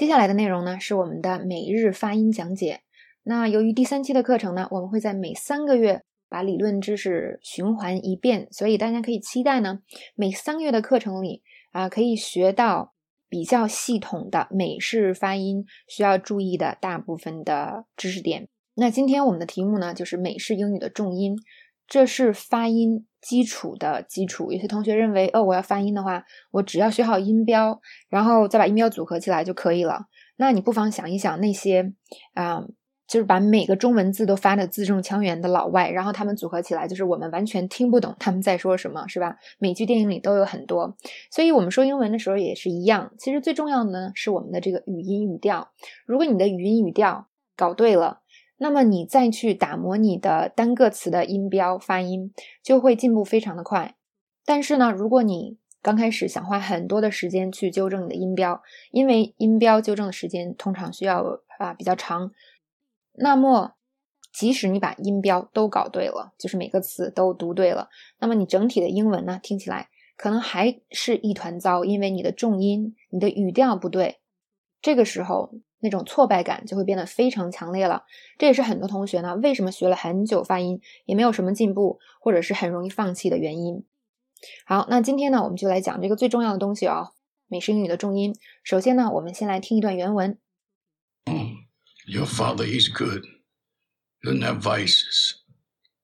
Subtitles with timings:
[0.00, 2.80] 接下来的内容呢是我们的每日发音讲解。
[3.22, 9.80] 那由于第三期的课程呢，我们会在每三个月把理论知识循环一遍，所以大家可以期待呢，
[10.14, 11.42] 每三个月的课程里
[11.72, 12.94] 啊，可以学到
[13.28, 18.48] 比较系统的美式发音需要注意的大部分的知识点。
[18.76, 21.36] 那今天我们的题目呢，就是美式英语的重音，
[21.90, 24.50] 这是发音基础的基础。
[24.50, 27.78] 有些同学认为，哦，我要发音的话，我只要学好音标，
[28.08, 30.06] 然后再把音标组合起来就可以了。
[30.36, 31.92] 那你不妨想一想那些
[32.32, 32.64] 啊。
[33.10, 39.36] 就是把每个中文字都发的字正腔圆的老外，然后他们组合起来，就是我们完全听不懂他们在说什么，是吧？
[39.58, 40.96] 美剧电影里都有很多，
[41.28, 43.12] 所以我们说英文的时候也是一样。
[43.18, 45.72] 其实最重要的呢是我们的这个语音语调。
[46.06, 48.20] 如果你的语音语调搞对了，
[48.62, 52.30] 那么你再去打磨你的单个词的音标发音，
[52.62, 53.96] 就会进步非常的快。
[54.44, 62.32] 但是呢，如果你刚开始想花很多的时间去纠正你的音标，因为音标纠正的时间通常需要啊比较长。
[63.14, 63.76] 那么，
[64.30, 67.88] 即使你把音标都搞对了，就是每个词都读对了，
[68.18, 69.88] 那么你整体的英文呢，听起来
[70.18, 74.18] 可能还是一团糟，因为你的重音、你的语调不对。
[74.82, 78.04] 这个时候，那种挫败感就会变得非常强烈了。
[78.38, 83.84] 这也是很多同学呢，为什么学了很久发音也没有什么进步，或者是很容易放弃的原因。
[84.64, 87.12] 好，那今天呢，我们就来讲这个最重要的东西哦，
[87.48, 88.34] 美式英语的重音。
[88.62, 90.38] 首先呢，我们先来听一段原文。
[92.06, 93.24] Your father, he's good.
[94.22, 95.36] Doesn't have vices.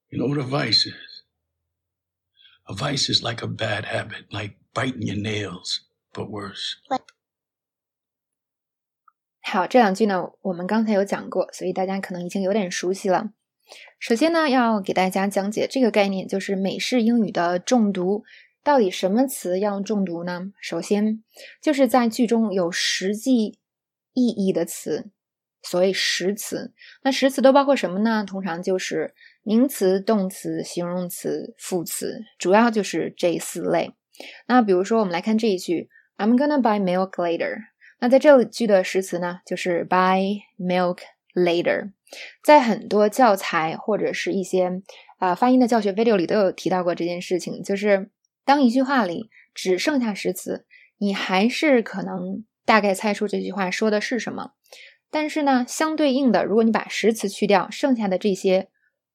[0.08, 1.22] You know what a vice is?
[2.68, 5.80] A vice is like a bad habit, like biting your nails,
[6.12, 6.76] but worse.
[9.48, 13.30] 好，这两句呢，我们刚才有讲过，所以大家可能已经有点熟悉了。
[14.00, 18.24] 首先呢，要给大家讲解这个概念，就是美式英语的重读。
[18.64, 20.50] 到底什么词要重读呢？
[20.60, 21.22] 首先，
[21.62, 23.60] 就是在句中有实际
[24.14, 25.10] 意义的词。
[25.62, 26.72] 所谓实词，
[27.04, 28.24] 那实词都包括什么呢？
[28.26, 33.92] 通常就是名词、动词、形容词、副词，主要就是这四类。
[34.48, 37.58] 那比如说，我们来看这一句：“I'm gonna buy milk later。”
[37.98, 40.98] 那在这句的实词呢，就是 buy milk
[41.34, 41.92] later。
[42.42, 44.82] 在很多教材或者是一些
[45.18, 48.10] 啊发音的教学 video 里都有提到过这件事情，就是
[48.44, 50.66] 当一句话里只剩下实词，
[50.98, 54.52] 你还是可能大概猜出这句话说的是什么。
[55.10, 58.68] 但是呢，相对应的，如果你把实词去掉，剩下的这些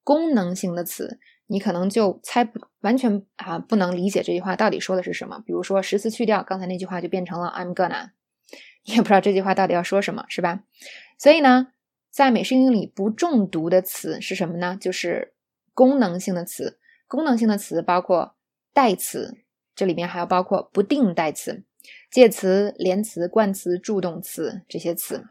[0.04, 5.44] 功能性的词，你可能就猜不完全啊，不能理解这句话到底说的是什么。
[5.46, 8.10] 比如说实词去掉，刚才那句话就变成了 I'm gonna，
[8.84, 10.64] 也不知道这句话到底要说什么，是吧？
[11.18, 11.68] 所以呢，
[12.10, 14.78] 在美式英语里不重读的词是什么呢？
[14.80, 15.34] 就是
[15.74, 16.80] 功能性的词。
[17.08, 18.36] 功能性的词包括
[18.74, 19.38] 代词，
[19.76, 21.64] 这里面还要包括不定代词、
[22.10, 25.28] 介词、连词、冠词、助动词这些词。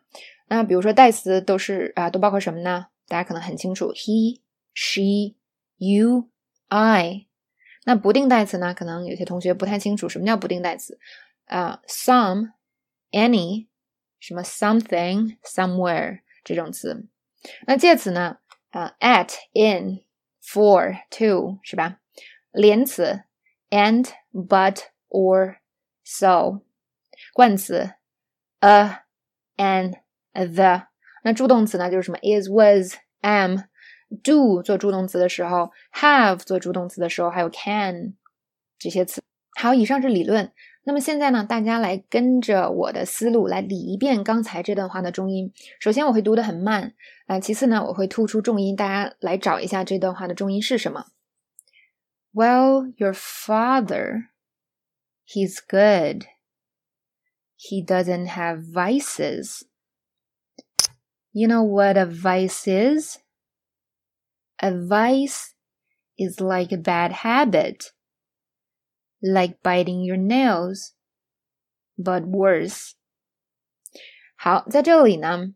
[0.48, 2.88] 那比如说代词都是啊，都包括什么呢？
[3.08, 4.40] 大家可能很清楚，he、
[4.74, 5.34] she、
[5.78, 6.28] you、
[6.68, 7.26] I。
[7.84, 8.74] 那不定代词呢？
[8.74, 10.98] 可能有些同学不太清楚什么叫不定代词
[11.46, 12.50] 啊，some、
[13.11, 13.67] any、
[14.19, 17.07] 什么 something、somewhere 这种词。
[17.67, 18.37] 那介词呢？
[18.71, 21.99] 啊，at、in、for、to 是吧？
[22.51, 23.23] 连词，
[23.69, 26.61] and、but、or、so。
[27.33, 27.91] 冠词，
[28.59, 30.87] a、an。the
[31.23, 33.55] 那助动词呢，就是什么 is was am
[34.21, 38.17] do 做助动词的时候，have 做助动词的时候，还有 can
[38.77, 39.23] 这些词。
[39.57, 40.51] 好，以上是理论。
[40.82, 45.52] 那么现在呢，大家来跟着我的思路来理一遍刚才这段话的重音。
[45.78, 46.94] 首先我会读得很慢
[47.26, 51.06] 啊，其次呢，我会突出重音，大家来找一下这段话的重音是什么。
[52.32, 54.28] Well, your father,
[55.26, 56.26] he's good.
[57.56, 59.62] He doesn't have vices.
[61.32, 63.18] You know what a vice is?
[64.58, 65.52] A vice
[66.16, 67.90] is like a bad habit,
[69.20, 70.90] like biting your nails,
[71.96, 72.92] but worse.
[74.36, 75.54] 好，在这里呢，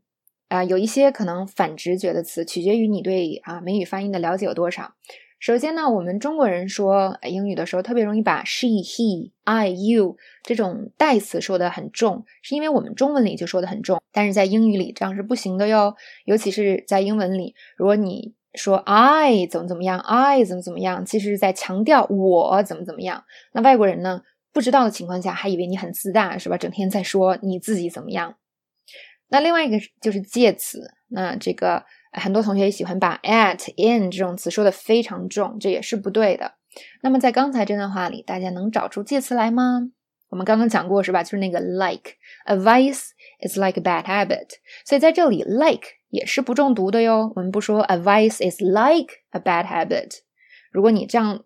[0.48, 4.94] 啊、有一些可能反直觉的词，取决于你对啊美语发音的了解有多少。
[5.40, 15.94] 首先呢，我们中国人说英语的时候，特别容易把 she、he、I、you 这种代词说的很重，是因为我们中文里就说的很重，但是在英语里这样是不行的哟。
[16.24, 23.24] 尤其是在英文里，如果你说 I 怎么怎么样，I 怎么怎么样，其实是在强调我怎么怎么样。
[23.52, 24.22] 那外国人呢，
[24.52, 26.56] 不知道的情况下，还以为你很自大，是吧？
[26.56, 28.36] 整天在说你自己怎么样。
[29.28, 31.84] 那另外一个就是介词，那这个。
[32.16, 36.52] 很多同学也喜欢把 at、in 这种词说的非常重，这也是不对的。
[37.02, 39.80] 那么在刚才这段话里，大家能找出介词来吗？
[40.28, 41.24] 我们刚刚讲过是吧？
[41.24, 43.06] 就是那个 like，Advice
[43.44, 44.46] is like a bad habit。
[44.84, 47.32] 所以在这里，like 也是不中毒的哟。
[47.34, 50.20] 我们不说，advice is like a bad habit。
[50.70, 51.44] 如果你这样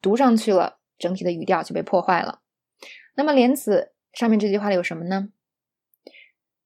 [0.00, 2.40] 读上去了，整体的语调就被破坏了。
[3.14, 5.28] 那么连词上面这句话里有什么呢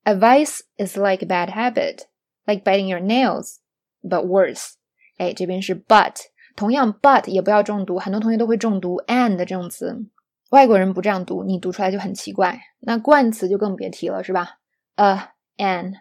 [0.05, 2.05] ？Advice is like a bad habit,
[2.45, 3.57] like biting your nails,
[4.01, 4.75] but worse。
[5.17, 6.15] 哎，这边是 but，
[6.55, 10.05] 同样 but 也不要重读，很多同学都会重读 and 这种词，
[10.51, 12.61] 外国人不这样读，你读出来就很奇怪。
[12.79, 14.59] 那冠词就更别提了，是吧
[14.95, 15.93] ？a an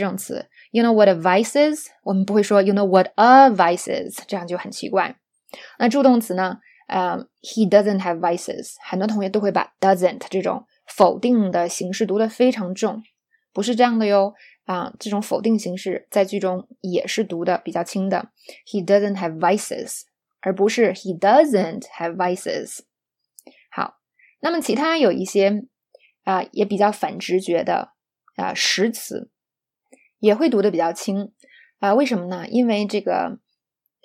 [0.00, 5.16] 这种词，you know what a vices，我们不会说 you know what a vices，这样就很奇怪。
[5.78, 6.58] 那助动词呢？
[6.86, 8.74] 呃，he doesn't have vices。
[8.82, 13.02] 很多同学都会把 doesn't 这种否定的形式读得非常重，
[13.52, 14.34] 不是这样的哟。
[14.66, 18.30] 啊，这种否定形式在句中也是读的比较轻的。
[18.66, 20.02] He doesn't have vices，
[20.40, 22.80] 而不是 he doesn't have vices。
[23.70, 23.98] 好，
[24.40, 25.64] 那么其他有一些
[26.24, 27.90] 啊，也比较反直觉的
[28.36, 29.30] 啊实词，
[30.24, 31.32] 也会读的比较轻
[31.80, 31.94] 啊。
[31.94, 32.46] 为什么呢？
[32.48, 33.38] 因为这个。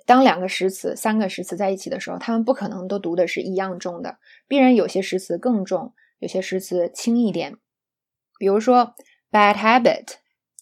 [0.05, 4.17] 当两个实词、三个实词在一起的时候，它们不可能都读的是一样重的，
[4.47, 7.57] 必然有些实词更重，有些实词轻一点。
[8.39, 8.95] 比如说
[9.31, 10.07] bad habit，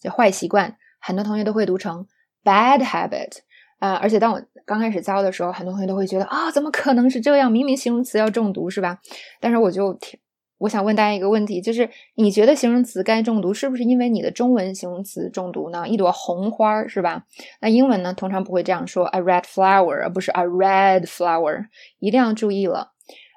[0.02, 2.06] 就坏习惯，很多同学都会读成
[2.44, 3.38] bad habit
[3.78, 3.94] 啊。
[3.94, 7.50] 而且当我刚开始教的时候，很多同学都会觉得啊，怎么可能是这样？
[7.50, 9.00] 明明形容词要重读是吧？
[9.40, 10.20] 但是我就听
[10.58, 15.88] 我想问大家一个问题，就是你觉得形容词该重读，是不是因为你的中文形容词重读呢？
[15.88, 17.24] 一朵红花是吧？
[17.60, 21.66] 那英文呢，通常不会这样说，a red flower，而不是 a red flower，
[22.00, 22.92] 一定要注意了。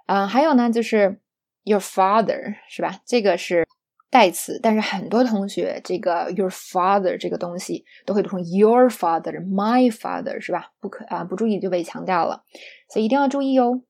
[0.07, 1.19] 嗯，还有呢，就是
[1.63, 2.99] your father 是吧？
[3.05, 3.67] 这个是
[4.09, 10.71] 代词，但是很多同学这个 your father 这个东西都会读成 your father，my father 是吧？
[10.79, 12.43] 不可啊，不注意就被强调了，
[12.89, 13.81] 所以一定要注意哦。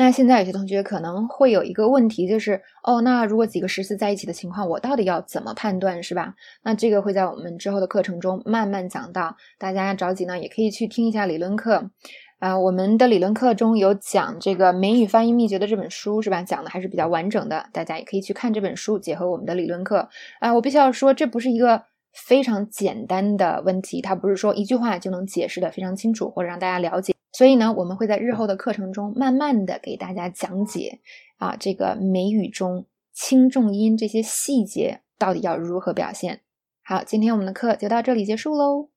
[0.00, 6.34] 那现在有些同学可能会有一个问题，就是哦，那如果几个实词在一起的情况，我到底要怎么判断，是吧？
[6.62, 11.90] 那这个会在我们之后的课程中慢慢讲到，大家着急呢，也可以去听一下理论课。
[12.38, 16.42] 啊，我们的理论课中有讲这个美语发音秘诀的这本书，是吧？
[16.42, 20.08] 讲的还是比较完整的，大家也可以去看这本书，结合我们的理论课。
[20.38, 21.82] 啊，我必须要说，这不是一个
[22.14, 27.14] 非常简单的问题，它不是说一句话就能解释的非常清楚，或者让大家了解。
[27.32, 31.00] 所以呢，我们会在日后的课程中慢慢的给大家讲解
[31.38, 36.40] 啊，这个美语中轻重音这些细节到底要如何表现。
[36.82, 38.88] 好，今天我们的课就到这里结束喽。